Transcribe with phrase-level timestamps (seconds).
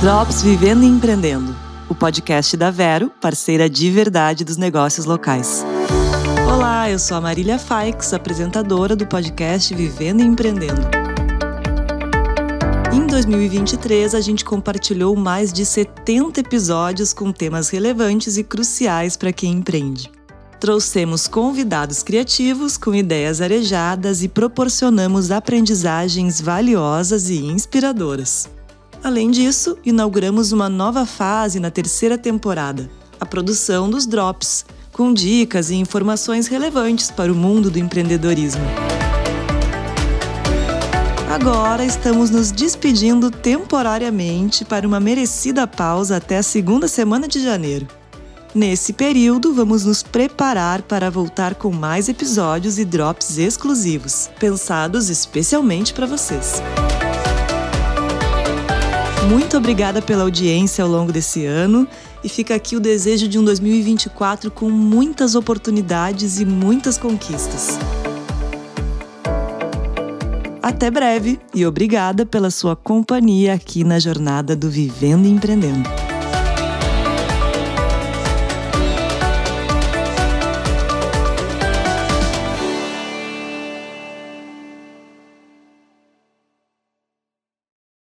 [0.00, 1.56] Drops Vivendo e Empreendendo,
[1.88, 5.64] o podcast da Vero, parceira de verdade dos negócios locais.
[6.46, 10.82] Olá, eu sou a Marília Faix, apresentadora do podcast Vivendo e Empreendendo.
[12.94, 19.32] Em 2023, a gente compartilhou mais de 70 episódios com temas relevantes e cruciais para
[19.32, 20.12] quem empreende.
[20.60, 28.48] Trouxemos convidados criativos com ideias arejadas e proporcionamos aprendizagens valiosas e inspiradoras.
[29.02, 32.90] Além disso, inauguramos uma nova fase na terceira temporada,
[33.20, 38.64] a produção dos Drops, com dicas e informações relevantes para o mundo do empreendedorismo.
[41.30, 47.86] Agora estamos nos despedindo temporariamente para uma merecida pausa até a segunda semana de janeiro.
[48.54, 55.92] Nesse período, vamos nos preparar para voltar com mais episódios e drops exclusivos, pensados especialmente
[55.92, 56.60] para vocês.
[59.26, 61.88] Muito obrigada pela audiência ao longo desse ano
[62.22, 67.78] e fica aqui o desejo de um 2024 com muitas oportunidades e muitas conquistas.
[70.62, 76.07] Até breve e obrigada pela sua companhia aqui na jornada do Vivendo e Empreendendo.